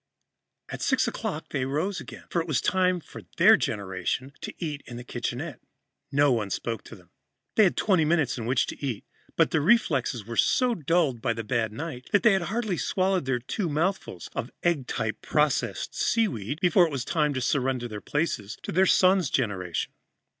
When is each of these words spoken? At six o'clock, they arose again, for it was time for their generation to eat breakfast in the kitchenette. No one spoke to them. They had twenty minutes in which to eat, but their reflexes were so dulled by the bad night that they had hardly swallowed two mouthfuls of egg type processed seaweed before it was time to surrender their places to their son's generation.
At 0.69 0.81
six 0.81 1.07
o'clock, 1.07 1.49
they 1.49 1.61
arose 1.61 1.99
again, 1.99 2.23
for 2.31 2.41
it 2.41 2.47
was 2.47 2.59
time 2.59 2.99
for 3.01 3.21
their 3.37 3.55
generation 3.55 4.33
to 4.41 4.51
eat 4.57 4.77
breakfast 4.79 4.89
in 4.89 4.97
the 4.97 5.03
kitchenette. 5.03 5.59
No 6.11 6.31
one 6.31 6.49
spoke 6.49 6.83
to 6.85 6.95
them. 6.95 7.11
They 7.55 7.65
had 7.65 7.77
twenty 7.77 8.03
minutes 8.03 8.35
in 8.35 8.47
which 8.47 8.65
to 8.65 8.83
eat, 8.83 9.05
but 9.35 9.51
their 9.51 9.61
reflexes 9.61 10.25
were 10.25 10.37
so 10.37 10.73
dulled 10.73 11.21
by 11.21 11.33
the 11.33 11.43
bad 11.43 11.71
night 11.71 12.09
that 12.13 12.23
they 12.23 12.33
had 12.33 12.41
hardly 12.49 12.77
swallowed 12.77 13.43
two 13.47 13.69
mouthfuls 13.69 14.27
of 14.33 14.49
egg 14.63 14.87
type 14.87 15.21
processed 15.21 15.93
seaweed 15.93 16.59
before 16.61 16.87
it 16.87 16.91
was 16.91 17.05
time 17.05 17.35
to 17.35 17.39
surrender 17.41 17.87
their 17.87 18.01
places 18.01 18.57
to 18.63 18.71
their 18.71 18.87
son's 18.87 19.29
generation. 19.29 19.93